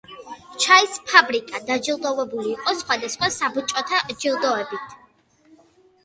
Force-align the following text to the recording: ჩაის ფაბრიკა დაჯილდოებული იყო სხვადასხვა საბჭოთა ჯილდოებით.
ჩაის 0.63 0.93
ფაბრიკა 1.09 1.59
დაჯილდოებული 1.67 2.49
იყო 2.53 2.73
სხვადასხვა 2.79 3.29
საბჭოთა 3.35 3.99
ჯილდოებით. 4.25 4.97